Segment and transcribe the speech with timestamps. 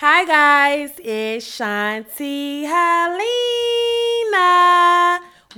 [0.00, 3.18] Hi guys, it's Shanti Helena.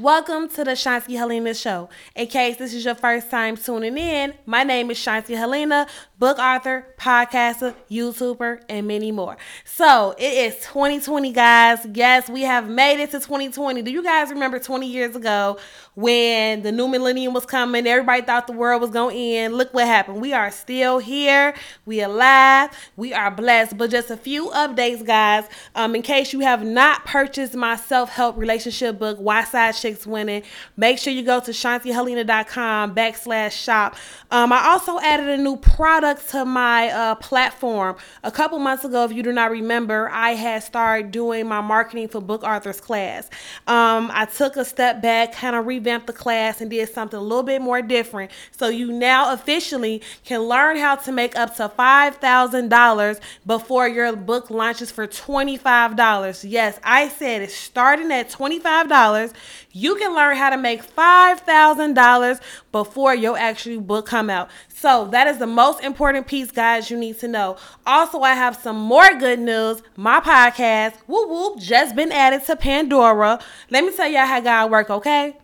[0.00, 1.90] Welcome to the Shanti Helena Show.
[2.16, 5.86] In case this is your first time tuning in, my name is Shanti Helena,
[6.18, 9.36] book author, podcaster, YouTuber, and many more.
[9.66, 11.86] So it is 2020, guys.
[11.92, 13.82] Yes, we have made it to 2020.
[13.82, 15.58] Do you guys remember 20 years ago
[15.94, 17.86] when the new millennium was coming?
[17.86, 19.54] Everybody thought the world was going to end.
[19.54, 20.22] Look what happened.
[20.22, 21.54] We are still here.
[21.84, 22.70] We alive.
[22.96, 23.76] We are blessed.
[23.76, 25.44] But just a few updates, guys.
[25.74, 30.42] Um, in case you have not purchased my self-help relationship book, Why Side Chicks Winning,
[30.76, 33.96] make sure you go to shantihelena.com backslash shop.
[34.30, 37.96] Um, I also added a new product to my uh, platform.
[38.22, 42.06] A couple months ago, if you do not remember, I had started doing my marketing
[42.06, 43.28] for book authors class.
[43.66, 47.22] Um, I took a step back, kind of revamped the class, and did something a
[47.22, 48.30] little bit more different.
[48.56, 54.50] So you now officially can learn how to make up to $5,000 before your book
[54.50, 56.44] launches for $25.
[56.48, 59.32] Yes, I said it's starting at $25.
[59.80, 64.50] You can learn how to make $5,000 before your actual book come out.
[64.68, 67.56] So that is the most important piece, guys, you need to know.
[67.86, 69.82] Also, I have some more good news.
[69.96, 73.40] My podcast, whoop whoop, just been added to Pandora.
[73.70, 75.38] Let me tell y'all how God work, okay?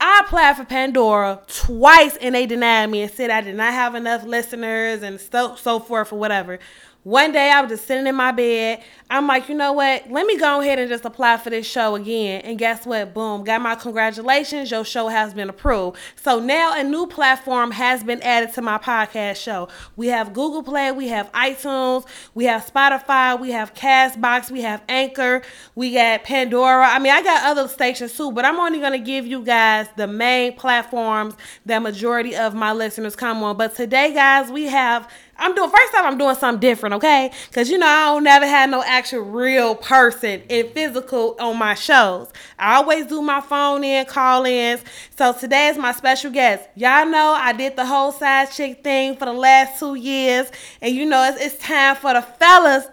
[0.00, 3.94] I applied for Pandora twice and they denied me and said I did not have
[3.94, 6.58] enough listeners and so so forth or whatever.
[7.06, 8.82] One day I was just sitting in my bed.
[9.08, 10.10] I'm like, you know what?
[10.10, 12.40] Let me go ahead and just apply for this show again.
[12.40, 13.14] And guess what?
[13.14, 14.72] Boom, got my congratulations.
[14.72, 15.98] Your show has been approved.
[16.16, 19.68] So now a new platform has been added to my podcast show.
[19.94, 24.82] We have Google Play, we have iTunes, we have Spotify, we have Castbox, we have
[24.88, 25.42] Anchor,
[25.76, 26.88] we got Pandora.
[26.88, 29.86] I mean, I got other stations too, but I'm only going to give you guys
[29.96, 33.56] the main platforms that majority of my listeners come on.
[33.56, 37.30] But today, guys, we have I'm doing first time I'm doing something different, okay?
[37.52, 41.74] Cause you know I don't never had no actual real person in physical on my
[41.74, 42.32] shows.
[42.58, 44.82] I always do my phone in call ins.
[45.16, 46.68] So today is my special guest.
[46.74, 50.50] Y'all know I did the whole side chick thing for the last two years,
[50.80, 52.86] and you know it's, it's time for the fellas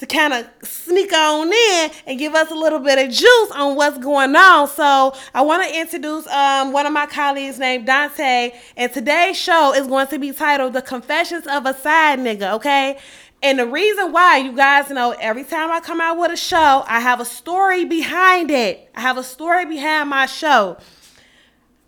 [0.00, 3.76] to kind of sneak on in and give us a little bit of juice on
[3.76, 4.66] what's going on.
[4.66, 9.74] So I want to introduce um, one of my colleagues named Dante, and today's show
[9.74, 12.98] is going to be titled "The Confessions of a Side Nigga." Okay.
[13.42, 16.84] And the reason why you guys know every time I come out with a show,
[16.86, 18.90] I have a story behind it.
[18.94, 20.76] I have a story behind my show.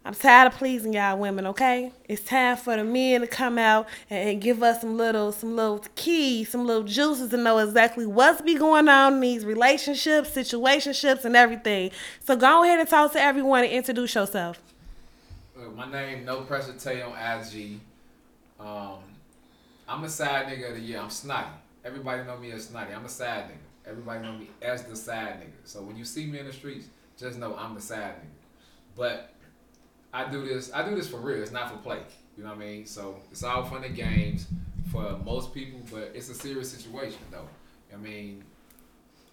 [0.04, 1.92] I'm tired of pleasing y'all women, okay?
[2.08, 5.84] It's time for the men to come out and give us some little some little
[5.94, 11.24] keys, some little juices to know exactly what's be going on in these relationships, situationships,
[11.24, 11.92] and everything.
[12.24, 14.60] So go ahead and talk to everyone and introduce yourself.
[15.56, 17.78] Uh, my name, No Pressure Tay on IG.
[18.58, 18.98] Um,
[19.86, 20.98] I'm a side nigga of the year.
[20.98, 21.50] I'm snotty.
[21.84, 22.92] Everybody know me as snotty.
[22.92, 23.90] I'm a side nigga.
[23.90, 25.52] Everybody know me as the side nigga.
[25.62, 26.86] So when you see me in the streets,
[27.16, 28.42] just know I'm the side nigga.
[28.96, 29.31] But
[30.12, 30.72] I do this.
[30.72, 31.42] I do this for real.
[31.42, 32.00] It's not for play.
[32.36, 32.86] You know what I mean?
[32.86, 34.46] So it's all fun and games
[34.90, 37.48] for most people, but it's a serious situation though.
[37.92, 38.44] I mean,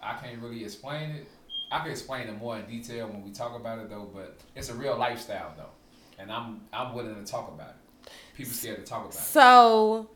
[0.02, 1.28] I can't really explain it.
[1.70, 4.70] I can explain it more in detail when we talk about it though, but it's
[4.70, 5.70] a real lifestyle though,
[6.18, 8.10] and I'm I'm willing to talk about it.
[8.34, 9.18] People scared to talk about it.
[9.18, 10.08] So,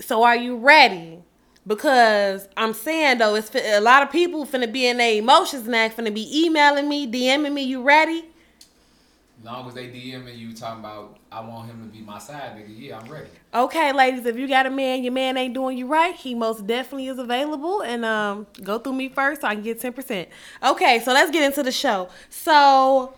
[0.00, 1.22] so are you ready?
[1.66, 5.88] Because I'm saying though, it's a lot of people finna be in their emotions now,
[5.88, 7.62] finna be emailing me, DMing me.
[7.62, 8.24] You ready?
[9.42, 12.68] Long as they DMing you talking about I want him to be my side nigga,
[12.68, 13.28] yeah, I'm ready.
[13.54, 16.66] Okay, ladies, if you got a man, your man ain't doing you right, he most
[16.66, 17.82] definitely is available.
[17.82, 20.28] And um, go through me first so I can get ten percent.
[20.62, 22.08] Okay, so let's get into the show.
[22.28, 23.14] So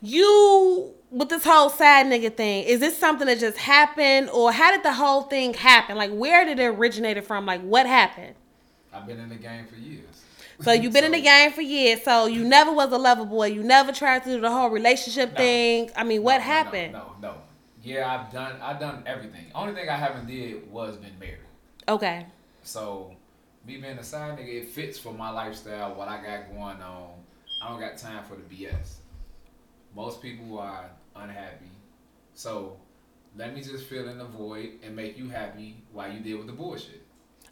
[0.00, 4.72] you with this whole side nigga thing, is this something that just happened, or how
[4.72, 5.96] did the whole thing happen?
[5.96, 7.46] Like, where did it originate from?
[7.46, 8.34] Like, what happened?
[8.92, 10.23] I've been in the game for years.
[10.60, 12.02] So you've been so, in the game for years.
[12.02, 13.46] So you never was a lover boy.
[13.46, 15.90] You never tried to do the whole relationship no, thing.
[15.96, 16.92] I mean, what no, happened?
[16.92, 17.34] No, no, no.
[17.82, 18.60] Yeah, I've done.
[18.62, 19.46] I've done everything.
[19.54, 21.38] Only thing I haven't did was been married.
[21.88, 22.26] Okay.
[22.62, 23.14] So
[23.66, 25.94] me being a side nigga, it fits for my lifestyle.
[25.94, 27.10] What I got going on.
[27.62, 28.96] I don't got time for the BS.
[29.94, 31.70] Most people are unhappy.
[32.34, 32.76] So
[33.36, 36.46] let me just fill in the void and make you happy while you deal with
[36.46, 37.02] the bullshit.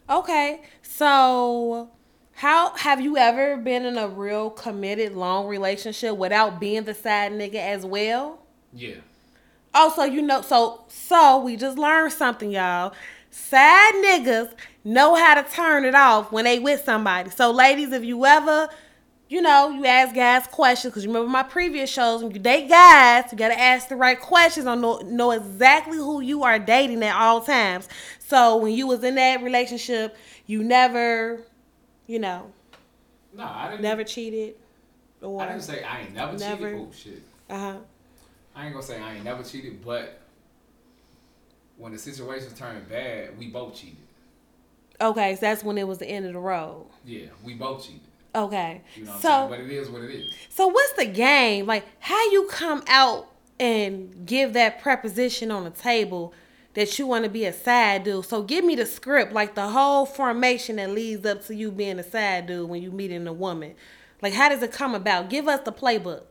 [0.09, 0.63] Okay.
[0.83, 1.91] So
[2.35, 7.33] how have you ever been in a real committed long relationship without being the side
[7.33, 8.41] nigga as well?
[8.73, 8.97] Yeah.
[9.75, 12.93] Oh, also, you know, so so we just learned something, y'all.
[13.31, 14.53] Sad niggas
[14.85, 17.31] know how to turn it off when they with somebody.
[17.31, 18.69] So, ladies, if you ever,
[19.29, 22.69] you know, you ask guys questions, because you remember my previous shows, when you date
[22.69, 27.03] guys, you gotta ask the right questions on know, know exactly who you are dating
[27.03, 27.89] at all times.
[28.19, 30.15] So when you was in that relationship,
[30.47, 31.41] you never
[32.07, 32.53] You know,
[33.35, 33.83] No, I didn't.
[33.83, 34.55] never cheated.
[35.23, 36.71] I didn't say I ain't never, Never.
[36.73, 36.81] cheated.
[36.81, 37.23] Oh shit.
[37.49, 37.77] uh huh.
[38.57, 40.21] I ain't gonna say I ain't never cheated, but
[41.77, 43.97] when the situation's turning bad, we both cheated.
[45.01, 46.87] Okay, so that's when it was the end of the road.
[47.05, 48.01] Yeah, we both cheated.
[48.35, 48.81] Okay.
[48.97, 49.63] You know what so I'm saying?
[49.67, 50.35] But it is what it is.
[50.49, 51.67] so what's the game?
[51.67, 53.29] Like how you come out
[53.61, 56.33] and give that preposition on the table
[56.75, 58.25] that you want to be a side dude.
[58.25, 61.99] So give me the script, like the whole formation that leads up to you being
[61.99, 63.75] a side dude when you meeting a woman.
[64.21, 65.31] Like how does it come about?
[65.31, 66.25] Give us the playbook.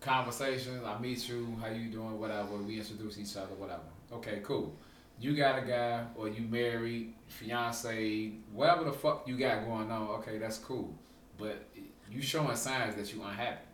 [0.00, 2.56] Conversations, I meet you, how you doing, whatever.
[2.56, 3.82] We introduce each other, whatever.
[4.12, 4.74] Okay, cool.
[5.20, 10.08] You got a guy, or you married, fiance, whatever the fuck you got going on.
[10.18, 10.92] Okay, that's cool.
[11.38, 11.64] But
[12.10, 13.64] you showing signs that you unhappy.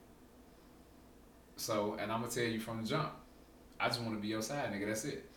[1.56, 3.12] So, and I'm gonna tell you from the jump.
[3.80, 4.86] I just want to be your side nigga.
[4.86, 5.30] That's it.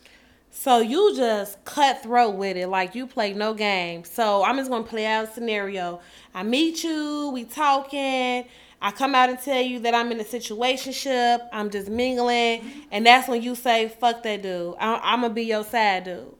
[0.54, 4.04] So you just cutthroat with it, like you play no game.
[4.04, 6.00] So I'm just gonna play out a scenario.
[6.34, 8.44] I meet you, we talking.
[8.84, 11.48] I come out and tell you that I'm in a situationship.
[11.52, 14.74] I'm just mingling, and that's when you say, "Fuck that dude.
[14.78, 16.34] I- I'm gonna be your side dude."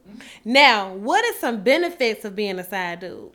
[0.45, 3.31] Now, what are some benefits of being a side dude?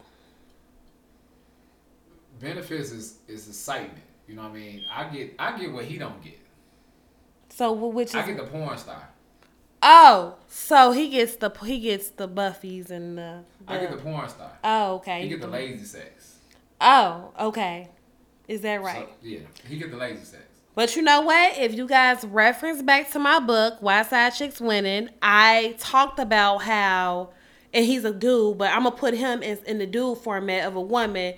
[2.40, 4.04] Benefits is is excitement.
[4.28, 4.86] You know what I mean?
[4.94, 6.38] I get I get what he don't get.
[7.50, 9.10] So wh- which I get the porn star.
[9.90, 13.44] Oh, so he gets the he gets the Buffys and the.
[13.68, 14.52] I get the- the porn star.
[14.64, 15.22] oh okay.
[15.24, 16.38] He get the lazy sex.
[16.80, 17.90] Oh okay,
[18.48, 19.08] is that right?
[19.08, 20.44] So, yeah, he get the lazy sex.
[20.76, 21.58] But you know what?
[21.58, 26.60] If you guys reference back to my book, Why Side Chicks Winning, I talked about
[26.60, 27.30] how,
[27.74, 30.76] and he's a dude, but I'm gonna put him in, in the dude format of
[30.76, 31.34] a woman.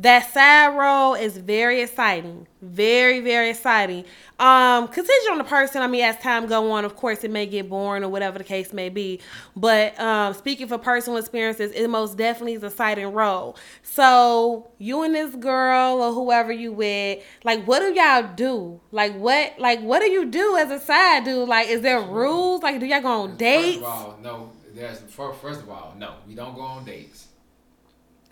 [0.00, 4.04] That side role is very exciting, very very exciting.
[4.40, 5.82] Um, contingent on the person.
[5.82, 8.44] I mean, as time go on, of course, it may get boring or whatever the
[8.44, 9.20] case may be.
[9.54, 13.56] But um, speaking for personal experiences, it most definitely is an exciting role.
[13.84, 18.80] So you and this girl or whoever you with, like, what do y'all do?
[18.90, 21.48] Like, what, like, what do you do as a side dude?
[21.48, 22.64] Like, is there rules?
[22.64, 23.76] Like, do y'all go on First dates?
[23.78, 24.52] of all, no.
[24.74, 26.14] There's first of all, no.
[26.26, 27.28] We don't go on dates.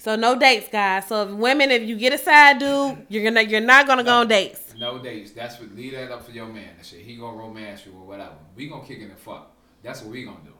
[0.03, 1.07] So no dates, guys.
[1.07, 4.15] So if women, if you get a side dude, you're gonna, you're not gonna go
[4.15, 4.75] on dates.
[4.77, 5.31] No dates.
[5.31, 6.71] That's what leave that up for your man.
[6.77, 7.03] That shit.
[7.03, 8.35] He gonna romance you or whatever.
[8.57, 9.53] We gonna kick in the fuck.
[9.81, 10.55] That's what we gonna do.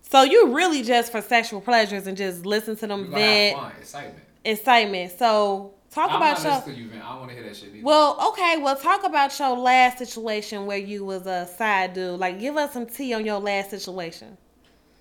[0.00, 4.24] So you really just for sexual pleasures and just listen to them vent excitement.
[4.46, 5.12] excitement.
[5.18, 6.54] So talk I'm about not your.
[6.54, 7.02] listening to you, man.
[7.02, 7.84] I wanna hear that shit either.
[7.84, 8.56] Well, okay.
[8.62, 12.18] Well, talk about your last situation where you was a side dude.
[12.18, 14.38] Like, give us some tea on your last situation.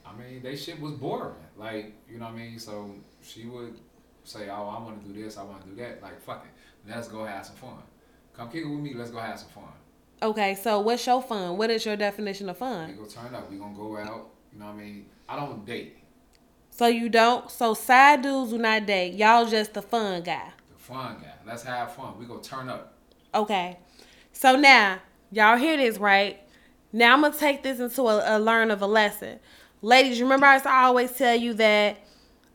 [0.05, 1.35] I mean, they shit was boring.
[1.55, 2.59] Like, you know what I mean?
[2.59, 2.91] So
[3.25, 3.79] she would
[4.23, 5.37] say, "Oh, I want to do this.
[5.37, 6.89] I want to do that." Like, fuck it.
[6.89, 7.81] Let's go have some fun.
[8.33, 8.93] Come kick it with me.
[8.93, 9.63] Let's go have some fun.
[10.21, 11.57] Okay, so what's your fun?
[11.57, 12.89] What is your definition of fun?
[12.89, 13.49] We go turn up.
[13.51, 14.29] We gonna go out.
[14.53, 15.05] You know what I mean?
[15.27, 15.97] I don't date.
[16.69, 17.49] So you don't.
[17.49, 19.13] So side dudes do not date.
[19.13, 20.51] Y'all just the fun guy.
[20.73, 21.33] The fun guy.
[21.45, 22.17] Let's have fun.
[22.19, 22.93] We go turn up.
[23.33, 23.77] Okay.
[24.31, 24.99] So now
[25.31, 26.39] y'all hear this right?
[26.91, 29.39] Now I'm gonna take this into a, a learn of a lesson.
[29.81, 31.97] Ladies, remember I always tell you that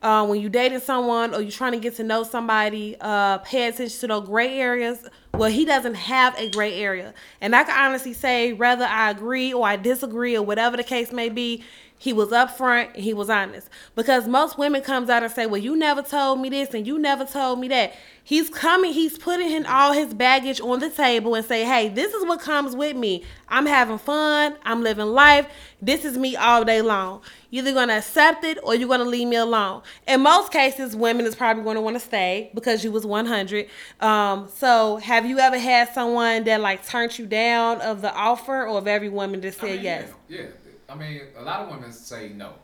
[0.03, 3.69] uh, when you dating someone or you're trying to get to know somebody, uh, pay
[3.69, 5.07] attention to those gray areas.
[5.35, 9.53] Well, he doesn't have a gray area, and I can honestly say, whether I agree
[9.53, 11.65] or I disagree or whatever the case may be,
[12.01, 13.69] he was upfront he was honest.
[13.95, 16.99] Because most women comes out and say, "Well, you never told me this and you
[16.99, 17.93] never told me that."
[18.25, 22.15] He's coming, he's putting in all his baggage on the table and say, "Hey, this
[22.15, 23.23] is what comes with me.
[23.49, 24.57] I'm having fun.
[24.65, 25.47] I'm living life.
[25.83, 27.21] This is me all day long.
[27.51, 31.27] You're either gonna accept it or you're gonna leave me alone." In most cases, women
[31.27, 33.69] is probably gonna want to stay because you was 100.
[34.01, 38.63] Um, so, have you ever had someone that like turned you down of the offer,
[38.67, 40.09] or of every woman that I mean, yes?
[40.29, 40.47] Yeah, yeah.
[40.91, 42.55] I mean, a lot of women say no.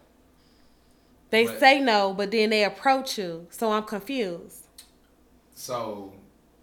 [1.30, 3.46] They But- say no, but then they approach you.
[3.50, 4.66] So I'm confused.
[5.54, 6.12] So,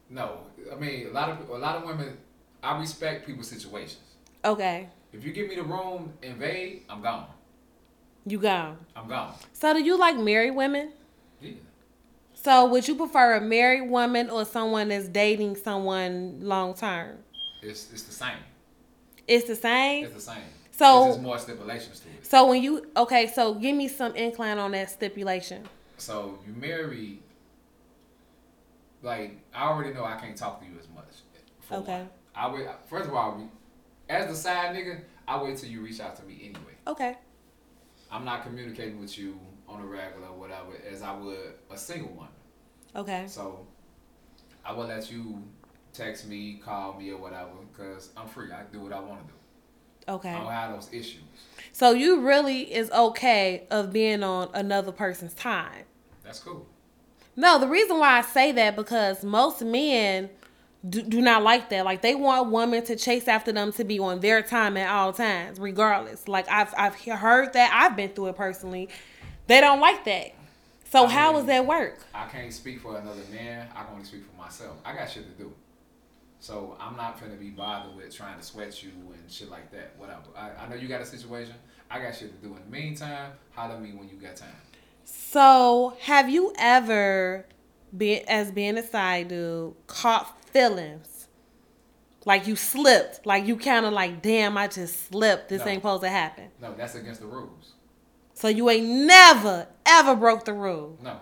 [0.09, 0.39] no.
[0.71, 2.17] I mean, a lot of a lot of women.
[2.61, 3.99] I respect people's situations.
[4.45, 7.27] Okay, If you give me the room, invade, I'm gone.
[8.25, 8.77] you gone.
[8.95, 9.33] I'm gone.
[9.53, 10.91] So do you like married women?
[11.41, 11.51] Yeah.
[12.33, 17.17] So would you prefer a married woman or someone that's dating someone long term?
[17.61, 18.39] It's it's the same.
[19.27, 20.05] It's the same.
[20.05, 20.49] It's the same.
[20.75, 22.25] So- There's more stipulations to it.
[22.25, 25.63] So when you okay, so give me some incline on that stipulation.
[25.97, 27.19] So you marry.
[29.01, 31.05] Like I already know I can't talk to you as much.
[31.61, 31.99] for Okay.
[31.99, 32.09] one.
[32.35, 32.67] I wait.
[32.89, 33.49] First of all,
[34.09, 36.73] as the side nigga, I wait till you reach out to me anyway.
[36.87, 37.17] Okay.
[38.11, 41.37] I'm not communicating with you on a regular, or whatever, as I would
[41.71, 42.27] a single one.
[42.95, 43.25] Okay.
[43.27, 43.65] So
[44.65, 45.41] I will let you
[45.93, 48.51] text me, call me, or whatever, because I'm free.
[48.51, 49.39] I can do what I want to do.
[50.07, 50.33] I Okay.
[50.33, 51.21] don't have those issues.
[51.71, 55.85] So you really is okay of being on another person's time.
[56.23, 56.67] That's cool.
[57.35, 60.29] No, the reason why I say that because most men
[60.87, 61.83] do, do not like that.
[61.85, 65.13] Like they want women to chase after them to be on their time at all
[65.13, 66.27] times, regardless.
[66.27, 67.71] Like I've I've heard that.
[67.73, 68.89] I've been through it personally.
[69.47, 70.33] They don't like that.
[70.91, 72.05] So I how mean, does that work?
[72.13, 73.67] I can't speak for another man.
[73.75, 74.77] I can only speak for myself.
[74.85, 75.51] I got shit to do.
[76.43, 79.93] So I'm not gonna be bothered with trying to sweat you and shit like that.
[79.97, 80.23] Whatever.
[80.35, 81.53] I, I know you got a situation.
[81.89, 82.53] I got shit to do.
[82.53, 84.49] In the meantime, holler me when you got time.
[85.05, 87.45] So have you ever
[87.95, 91.29] been as being a side dude caught feelings?
[92.25, 95.47] Like you slipped, like you kind of like, damn, I just slipped.
[95.47, 95.71] This No.
[95.71, 96.49] ain't supposed to happen.
[96.61, 97.71] No, that's against the rules.
[98.33, 100.99] So you ain't never ever broke the rule.
[101.01, 101.19] No.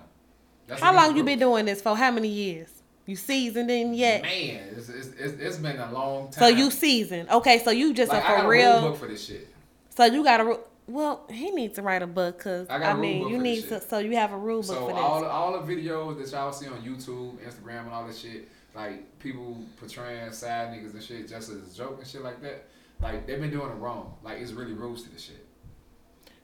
[0.66, 1.96] That's How long you been doing this for?
[1.96, 2.81] How many years?
[3.12, 4.22] You seasoned in yet?
[4.22, 6.32] Man, it's, it's, it's, it's been a long time.
[6.32, 7.30] So you seasoned.
[7.30, 8.82] Okay, so you just like, a for a real.
[8.84, 9.50] book for this shit.
[9.90, 11.26] So you got a well.
[11.30, 13.68] He needs to write a book because I I, got a mean book you need
[13.68, 13.82] to.
[13.82, 14.96] So you have a rule book So for this.
[14.96, 19.20] all all the videos that y'all see on YouTube, Instagram, and all this shit, like
[19.20, 22.70] people portraying sad niggas and shit just as a joke and shit like that,
[23.02, 24.14] like they've been doing it wrong.
[24.24, 25.41] Like it's really rules to this shit.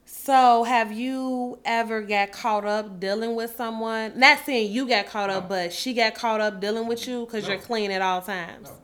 [0.09, 4.17] So have you ever got caught up dealing with someone?
[4.17, 5.49] Not saying you got caught up, No.
[5.49, 7.49] but she got caught up dealing with you because No.
[7.49, 8.69] you're clean at all times.
[8.69, 8.75] No,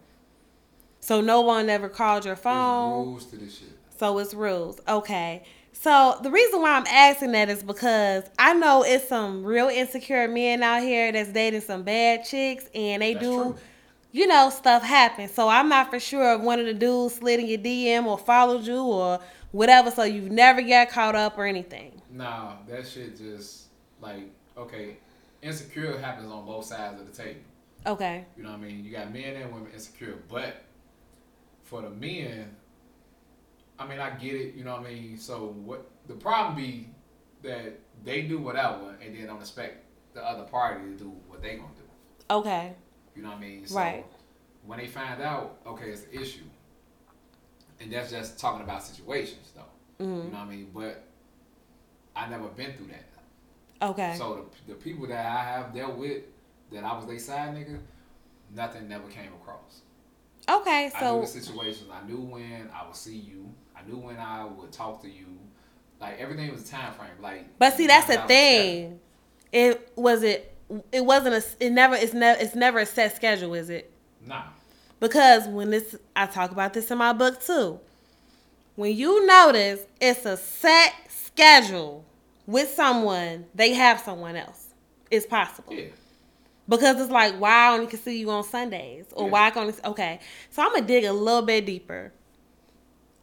[1.00, 3.06] So no one ever called your there's phone.
[3.06, 3.70] rules to this shit.
[3.98, 4.82] So it's rules.
[4.86, 5.44] Okay.
[5.72, 10.28] So the reason why I'm asking that is because I know it's some real insecure
[10.28, 13.56] men out here that's dating some bad chicks and they That's do, true.
[14.12, 15.30] you know, stuff happen.
[15.30, 18.18] So I'm not for sure if one of the dudes slid in your DM or
[18.18, 19.20] followed you or
[19.54, 19.90] whatever.
[19.90, 22.02] So you've never got caught up or anything.
[22.12, 23.68] Nah, that shit just
[24.02, 24.98] like okay,
[25.42, 27.40] insecure happens on both sides of the table.
[27.86, 28.26] Okay.
[28.36, 28.84] You know what I mean?
[28.84, 30.64] You got men and women insecure, but
[31.64, 32.56] for the men,
[33.80, 34.56] I mean, I get it.
[34.56, 35.18] You know what I mean?
[35.18, 36.90] So what the problem be
[37.42, 41.56] that they do whatever and then don't expect the other party to do what they
[41.56, 41.84] gonna do.
[42.36, 42.74] Okay.
[43.16, 43.66] You know what I mean?
[43.68, 44.06] So Right.
[44.66, 46.44] when they find out, okay, it's an issue,
[47.84, 50.04] and that's just talking about situations, though.
[50.06, 50.26] Mhm.
[50.26, 50.72] You know what I mean?
[50.74, 51.04] But
[52.16, 53.86] I never been through that.
[53.90, 54.16] Okay.
[54.18, 56.24] So the, the people that I have dealt with,
[56.72, 57.80] that I was their side nigga,
[58.56, 59.82] nothing never came across.
[60.50, 60.92] Okay.
[60.94, 61.90] I So knew the situations.
[61.92, 63.54] I knew when I would see you.
[63.76, 65.26] I knew when I would talk to you.
[66.00, 67.10] Like everything was time frame.
[67.22, 68.90] Like, But see, that's the nine hours schedule.
[68.90, 69.00] thing.
[69.52, 70.56] It was it.
[70.92, 71.66] It wasn't a.
[71.66, 71.96] It never.
[71.96, 72.40] It's never.
[72.42, 73.92] It's never a set schedule, is it?
[74.26, 74.44] Nah.
[75.04, 77.78] Because when this, I talk about this in my book too.
[78.76, 82.06] When you notice it's a set schedule
[82.48, 84.68] with someone, they have someone else.
[85.12, 85.74] It's possible.
[85.74, 85.88] Yeah.
[86.70, 89.32] Because it's like, why I only can see you on Sundays, or Yeah.
[89.32, 89.74] why I can only.
[89.84, 92.14] Okay, so I'm gonna dig a little bit deeper.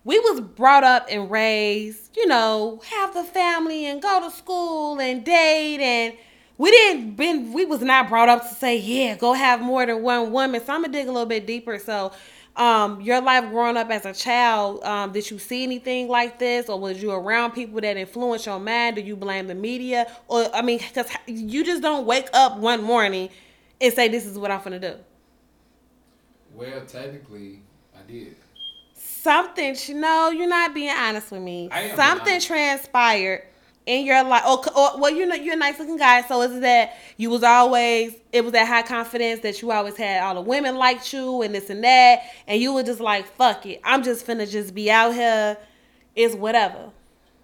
[0.04, 5.00] We was brought up and raised, you know, have the family and go to school
[5.00, 6.14] and date, and
[6.60, 7.54] we didn't been.
[7.54, 10.62] We was not brought up to say, yeah, go have more than one woman.
[10.62, 11.78] So I'm gonna dig a little bit deeper.
[11.78, 12.12] So,
[12.54, 16.68] um, your life growing up as a child, um, did you see anything like this,
[16.68, 18.96] or was you around people that influenced your mind?
[18.96, 22.82] Do you blame the media, or I mean, because you just don't wake up one
[22.82, 23.30] morning
[23.80, 24.96] and say, this is what I'm gonna do.
[26.52, 27.60] Well, technically,
[27.96, 28.36] I did.
[28.92, 31.70] Something, you know, you're not being honest with me.
[31.96, 33.44] Something transpired
[33.86, 34.44] in your life.
[34.46, 36.22] Or, or well, you know, you're a nice looking guy.
[36.22, 39.96] So is it that you was always it was that high confidence that you always
[39.96, 43.26] had all the women liked you and this and that, and you were just like,
[43.36, 45.56] fuck it, I'm just finna just be out here.
[46.14, 46.90] It's whatever.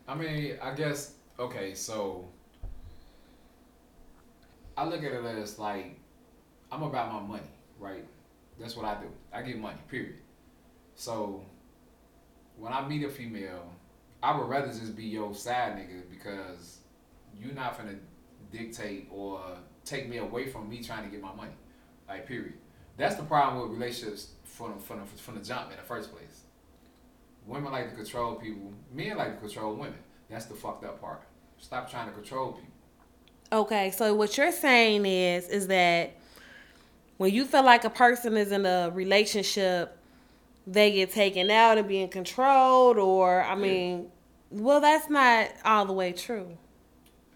[0.09, 1.75] I mean, I guess okay.
[1.75, 2.27] So
[4.77, 5.99] I look at it as like
[6.71, 8.05] I'm about my money, right?
[8.59, 9.09] That's what I do.
[9.33, 9.79] I get money.
[9.91, 10.17] Period.
[10.95, 11.45] So
[12.57, 13.71] when I meet a female,
[14.27, 16.79] I would rather just be your side nigga because
[17.41, 17.95] you're not gonna
[18.51, 19.41] dictate or
[19.85, 21.53] take me away from me trying to get my money.
[22.09, 22.55] Like period.
[22.97, 26.41] That's the problem with relationships from from the, from the jump in the first place.
[27.47, 28.73] Women like to control people.
[28.93, 30.01] Men like to control women.
[30.29, 31.23] That's the fucked up part.
[31.59, 32.73] Stop trying to control people.
[33.53, 36.17] Okay, so what you're saying is is that
[37.19, 39.97] when you feel like a person is in a relationship,
[40.67, 44.11] they get taken out and being controlled, or I mean,
[44.51, 46.57] well, that's not all the way true.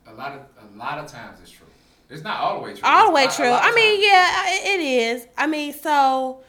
[0.07, 0.41] A lot of
[0.73, 1.67] a lot of times it's true.
[2.09, 2.83] It's not all the way true.
[2.85, 3.47] All the way lot- true.
[3.51, 5.27] I mean, yeah, it is.
[5.39, 6.41] I mean, so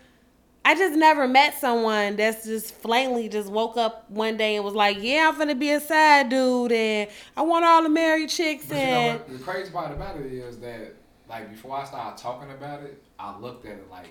[0.66, 4.74] I just never met someone that's just flatly just woke up one day and was
[4.74, 8.66] like, "Yeah, I'm gonna be a side dude, and I want all the married chicks."
[8.66, 9.30] But you know And what?
[9.30, 10.96] The crazy part about it is that
[11.30, 14.10] like before I started talking about it, I looked at it like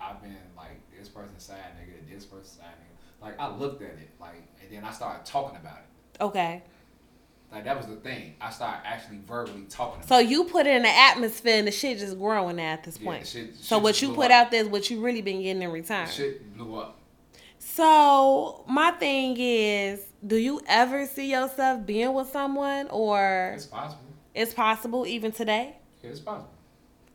[0.00, 2.97] I've been like this person's side nigga, this person's side nigga.
[3.20, 6.22] Like I looked at it like, and then I started talking about it.
[6.22, 6.62] okay,
[7.52, 8.34] Like that was the thing.
[8.40, 10.02] I started actually verbally talking.
[10.06, 13.22] So you put it in the atmosphere and the shit just growing at this point.
[13.24, 14.46] the shit- the so what you put up.
[14.46, 16.08] out there is what you really been getting in return.
[16.08, 16.96] Shit blew up.
[17.58, 24.02] So my thing is, do you ever see yourself being with someone, or It's possible.
[24.34, 25.76] it's possible even today?
[26.02, 26.50] Yeah, it's possible.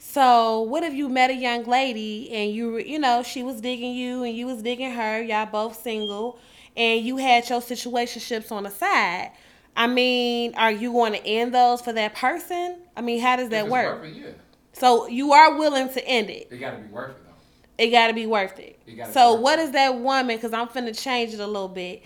[0.06, 3.62] So what if you met a young lady and you, were- you know, she was
[3.62, 6.38] digging you and you was digging her, y'all both single,
[6.76, 9.32] and you had your situationships on the side.
[9.78, 12.80] I mean, are you going to end those for that person?
[12.98, 14.02] I mean, how does that work?
[14.02, 14.32] worth it, yeah.
[14.74, 16.50] So you are willing to end it.
[16.52, 17.84] It gotta be worth it though.
[17.84, 18.78] It got to be worth it.
[18.86, 19.62] It gotta be So worth what it.
[19.64, 20.36] is that woman?
[20.36, 22.04] Because I'm finna change it a little bit.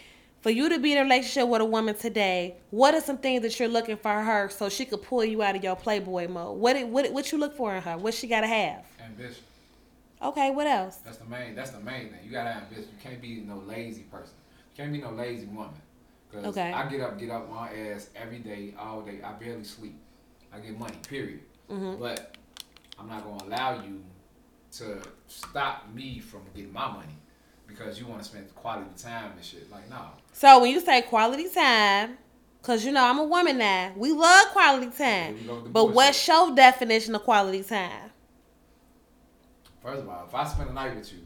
[0.48, 3.42] For you to be in a relationship with a woman today, what are some things
[3.42, 6.58] that you're looking for her so she could pull you out of your playboy mode?
[6.58, 7.98] What it, what what you look for in her?
[7.98, 8.86] What she gotta have?
[9.04, 9.44] Ambition.
[10.22, 11.00] Okay, what else?
[11.04, 11.54] That's the main.
[11.54, 12.20] That's the main thing.
[12.24, 12.86] You gotta have ambition.
[12.94, 14.36] You can't be no lazy person.
[14.74, 15.82] You can't be no lazy woman.
[16.32, 16.72] Cause Okay.
[16.72, 19.20] I get up, get up my ass every day, all day.
[19.22, 20.00] I barely sleep.
[20.54, 20.96] I get money.
[21.10, 21.42] Period.
[21.70, 22.00] Mhm.
[22.00, 22.38] But
[22.98, 24.02] I'm not gonna allow you
[24.78, 27.18] to stop me from getting my money
[27.68, 29.70] because you want to spend quality time and shit.
[29.72, 30.02] Like, no.
[30.34, 32.18] So when you say quality time,
[32.62, 35.36] cause you know I'm a woman now, we love quality time.
[35.36, 38.12] Here we go with the But what's your definition of quality time?
[39.82, 41.20] First of all, if I spend a night with you,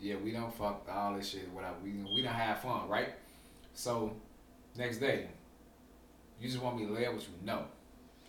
[0.00, 1.76] yeah, we don't fuck all this shit, whatever.
[1.82, 3.10] We we don't have fun, right?
[3.74, 4.16] So
[4.76, 5.28] next day,
[6.40, 7.34] you just want me to lay up with you?
[7.44, 7.64] No,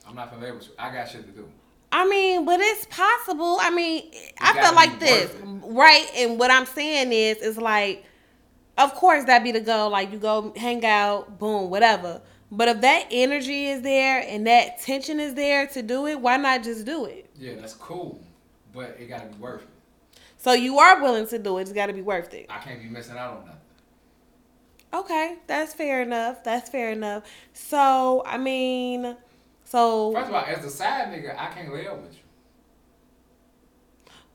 [0.08, 0.74] I'm not gonna lay up with you.
[0.78, 1.48] I got shit to do.
[1.92, 3.58] I mean, but it's possible.
[3.60, 6.08] I mean, I gotta like this, right?
[6.16, 8.06] And what I'm saying is, is like,
[8.78, 9.90] of course that be the goal.
[9.90, 12.22] Like you go hang out, boom, whatever.
[12.52, 16.38] But if that energy is there and that tension is there to do it, why
[16.38, 17.30] not just do it?
[17.38, 18.22] Yeah, that's cool,
[18.74, 19.68] but it gotta be worth it.
[20.42, 21.62] So you are willing to do it.
[21.62, 22.48] It's got to be worth it.
[22.50, 23.60] I can't be missing out on nothing.
[24.92, 26.44] Okay, that's fair enough.
[26.44, 27.24] That's fair enough.
[27.54, 29.16] So I mean,
[29.72, 32.20] so First of all, as a side nigga, I can't live up with you.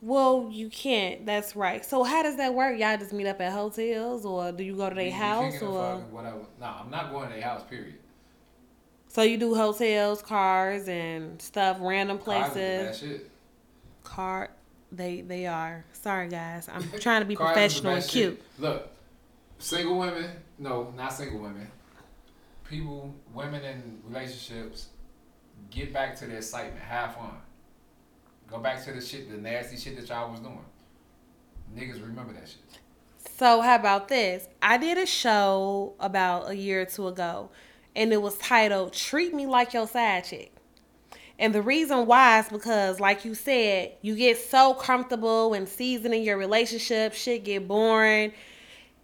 [0.01, 1.27] well, you can't.
[1.27, 1.85] That's right.
[1.85, 2.79] So how does that work?
[2.79, 6.41] Y'all just meet up at hotels, or do you go to their house, or whatever.
[6.61, 7.63] No, I'm not going to their house.
[7.69, 7.97] Period.
[9.09, 12.99] so you do hotels, cars, and stuff, random Cars places.
[12.99, 13.31] shit.
[14.05, 14.51] Car,
[14.91, 15.85] they they are.
[15.93, 18.35] Sorry guys, I'm trying to be Cars professional and cute.
[18.37, 18.43] shit.
[18.63, 18.89] Look,
[19.59, 21.69] single women, no, not single women.
[22.71, 24.89] People, women in relationships,
[25.71, 27.37] get back to the excitement, have fun.
[28.49, 30.65] Go back to the shit, the nasty shit that y'all was doing.
[31.75, 32.81] Niggas remember that shit.
[33.37, 34.49] So how about this?
[34.63, 37.51] I did a show about a year or two ago,
[37.95, 40.53] and it was titled "Treat Me Like Your Side Chick."
[41.39, 46.23] And the reason why is because, like you said, you get so comfortable and seasoning
[46.23, 48.33] your relationship, shit get boring,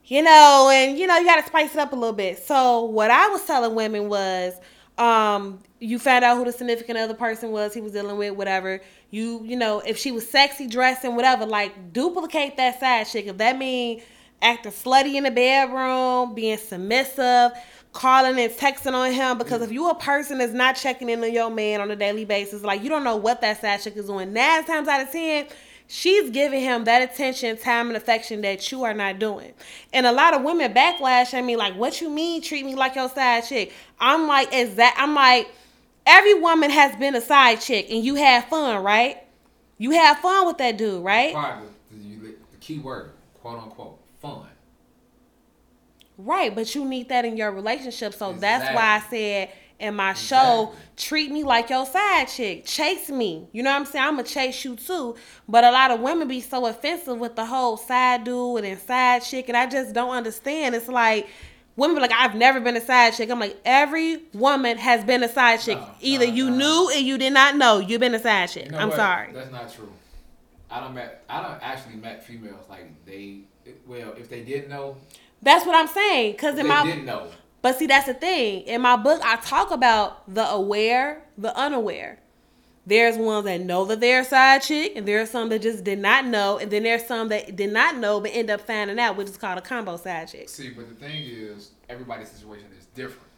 [0.04, 2.38] you know, and you know you got to spice it up a little bit.
[2.38, 4.54] So what I was telling women was,
[4.98, 8.80] um, you found out who the significant other person was he was dealing with, whatever.
[9.10, 13.26] You, you know, if she was sexy dressing, whatever, like duplicate that side chick.
[13.26, 14.02] If that mean
[14.40, 17.52] acting slutty in the bedroom, being submissive,
[17.92, 21.32] calling and texting on him, because if you a person that's not checking in on
[21.32, 24.06] your man on a daily basis, like you don't know what that side chick is
[24.06, 24.32] doing.
[24.32, 25.46] Nine times out of ten,
[25.92, 29.52] she's giving him that attention, time, and affection that you are not doing.
[29.92, 32.40] And a lot of women backlash at me like, "What you mean?
[32.40, 35.48] Treat me like your side chick?" I'm like, "Is that?" I'm like,
[36.06, 39.18] every woman has been a side chick, and you have fun, right?
[39.78, 41.34] You have fun with that dude, right?
[41.60, 44.46] Of the, key word, quote unquote, fun.
[46.16, 48.14] Right, but you need that in your relationship.
[48.14, 49.50] So that's why I said
[49.82, 52.64] in my show, treat me like your side chick.
[52.64, 53.48] Chase me.
[53.52, 54.04] You know what I'm saying?
[54.04, 55.16] I'm going to chase you too.
[55.48, 59.22] But a lot of women be so offensive with the whole side dude and side
[59.22, 59.48] chick.
[59.48, 60.74] And I just don't understand.
[60.74, 61.26] It's like,
[61.76, 63.28] women be like, I've never been a side chick.
[63.30, 65.78] I'm like, every woman has been a side chick.
[65.78, 66.56] No, Either no, you no.
[66.56, 67.78] knew and you did not know.
[67.80, 68.66] You've been a side chick.
[68.66, 68.96] You know I'm what?
[68.96, 69.32] sorry.
[69.32, 69.92] That's not true.
[70.70, 71.24] I don't met.
[71.28, 73.40] I don't actually met females like they.
[73.86, 74.96] Well, if they didn't know,
[75.42, 76.32] That's what I'm saying.
[76.32, 77.28] Because if in they my didn't know.
[77.62, 78.62] But see, that's the thing.
[78.62, 82.18] In my book, I talk about the aware, the unaware.
[82.84, 85.84] There's ones that know that they're a side chick, and there are some that just
[85.84, 88.98] did not know, and then there's some that did not know but end up finding
[88.98, 90.48] out, which is called a combo side chick.
[90.48, 93.28] See, but the thing is, everybody's situation is different.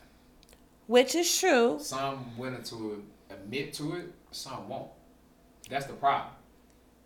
[0.86, 1.76] Which is true.
[1.78, 4.88] Some willing to admit to it, some won't.
[5.68, 6.32] That's the problem.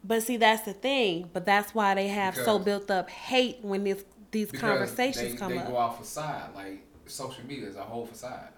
[0.05, 1.31] But see, that's the thing.
[1.33, 5.53] But that's why they have so built up hate when this these conversations they, come
[5.53, 5.69] they up.
[5.69, 6.55] go off facade.
[6.55, 8.49] Like social media is a whole facade.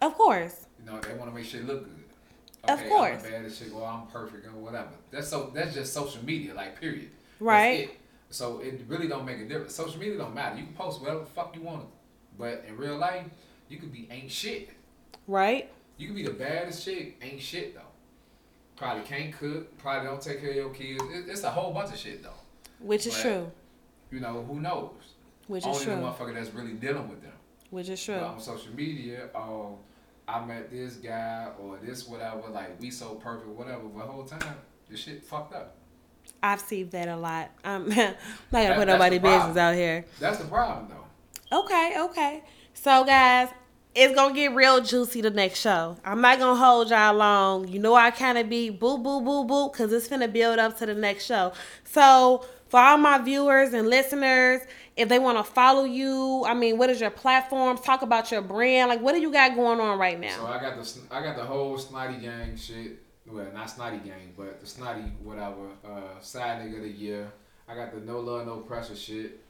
[0.00, 0.66] Of course.
[0.78, 2.04] You know, they want to make shit look good.
[2.64, 3.16] Of Okay, course.
[3.18, 4.88] I'm the baddest chick, or I'm perfect, or whatever.
[5.10, 5.50] That's so.
[5.54, 7.10] That's just social media, like period.
[7.38, 7.80] Right.
[7.80, 7.90] it.
[8.30, 9.74] So it really don't make a difference.
[9.74, 10.56] Social media don't matter.
[10.58, 11.86] You can post whatever the fuck you want,
[12.38, 13.24] but in real life,
[13.68, 14.70] You could be ain't shit.
[15.26, 15.70] Right.
[15.96, 17.80] You could be the baddest chick, ain't shit though.
[18.76, 19.76] Probably can't cook.
[19.78, 21.02] Probably don't take care of your kids.
[21.10, 22.30] It, it's a whole bunch of shit though.
[22.80, 23.50] Which is true.
[24.10, 24.90] You know who knows?
[25.46, 25.92] Which is true.
[25.94, 27.32] Only the motherfucker that's really dealing with them.
[27.70, 28.22] Which is But true.
[28.24, 29.78] on social media, oh,
[30.28, 32.42] I met this guy or this whatever.
[32.50, 33.82] Like we so perfect, whatever.
[33.84, 34.56] But the whole time,
[34.88, 35.76] this shit fucked up.
[36.42, 37.50] I've seen that a lot.
[37.64, 38.16] I'm not gonna
[38.50, 40.04] That- put nobody business out here.
[40.20, 41.58] That's the problem though.
[41.60, 42.42] Okay, okay.
[42.74, 43.48] So guys,
[43.94, 45.96] it's gonna get real juicy the next show.
[46.04, 47.68] I'm not gonna hold y'all long.
[47.68, 50.86] You know I kinda be boo boo boo boo cause it's gonna build up to
[50.86, 51.52] the next show.
[51.84, 54.60] So for all my viewers and listeners,
[54.96, 57.76] if they wanna follow you, I mean, what is your platform?
[57.78, 58.88] Talk about your brand.
[58.88, 60.36] Like what do you got going on right now?
[60.36, 62.98] So I got the I got the whole snotty gang shit.
[63.26, 65.68] Well, not snotty gang, but the snotty whatever.
[65.84, 67.30] Uh, side nigga of the year.
[67.68, 69.40] I got the no love, no pressure shit.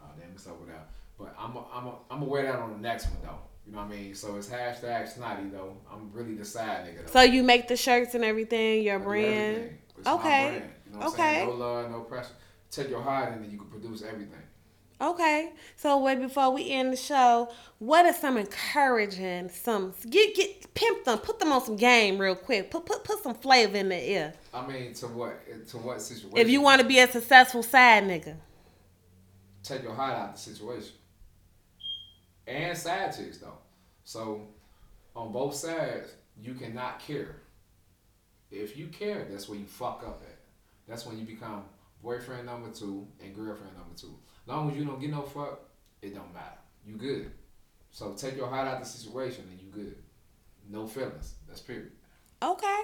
[0.00, 0.82] Oh damn, it's over there.
[1.18, 3.38] But I'm a, I'm a, I'm gonna wear that on the next one though.
[3.66, 4.14] You know what I mean?
[4.14, 5.76] So it's hashtag snotty though.
[5.92, 7.12] I'm really the side nigga though.
[7.12, 9.56] So you make the shirts and everything, your brand.
[9.56, 9.78] everything.
[10.06, 10.48] Okay.
[10.48, 10.70] brand.
[10.86, 11.22] You know what Okay.
[11.28, 11.48] I'm saying?
[11.48, 12.28] No love, no pressure.
[12.70, 14.40] Take your heart and then you can produce everything.
[15.00, 15.52] Okay.
[15.76, 21.04] So way before we end the show, what is some encouraging, some get get pimp
[21.04, 22.70] them, put them on some game real quick.
[22.70, 24.34] Put put put some flavor in the ear.
[24.54, 26.38] I mean, to what to what situation?
[26.38, 28.36] If you want to be a successful side nigga.
[29.62, 30.92] take your heart out the situation.
[32.46, 33.58] And side chicks though.
[34.04, 34.48] So
[35.14, 37.36] on both sides, you cannot care.
[38.50, 40.38] If you care, that's where you fuck up at.
[40.88, 41.64] That's when you become
[42.02, 44.14] boyfriend number two and girlfriend number two.
[44.46, 45.60] Long as you don't get no fuck,
[46.02, 46.58] it don't matter.
[46.86, 47.30] You good.
[47.90, 49.96] So take your heart out the situation and you good.
[50.68, 51.34] No feelings.
[51.48, 51.92] That's period.
[52.42, 52.82] Okay.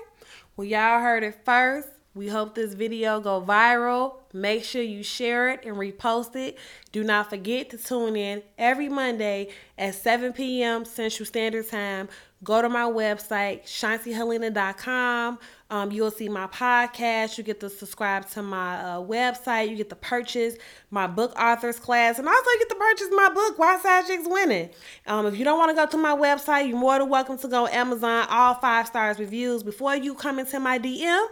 [0.57, 1.89] Well, y'all heard it first.
[2.15, 4.17] We hope this video go viral.
[4.35, 6.59] Make sure you share it and repost it.
[6.91, 9.49] Do not forget to tune in every Monday
[9.79, 10.85] at 7 p.m.
[10.85, 12.11] Central Standard Time.
[12.45, 15.39] Go to my website, shantihelena.com.
[15.71, 17.39] Um, you'll see my podcast.
[17.39, 19.71] You get to subscribe to my uh, website.
[19.71, 20.57] You get to purchase
[20.91, 22.19] my book authors class.
[22.19, 24.71] And also you get to purchase my book, Why Side Chicks Winning.
[25.07, 27.49] Um, if you don't want to go to my website, you're more than welcome to
[27.49, 29.63] go Amazon, all five stars reviews.
[29.63, 31.27] Before you come into my DM,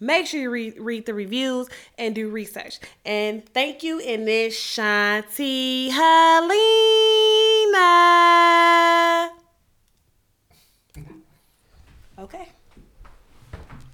[0.00, 2.78] make sure you read, read the reviews and do research.
[3.06, 4.00] And thank you.
[4.00, 6.62] And this Shanti Helena.
[12.18, 12.61] Okay.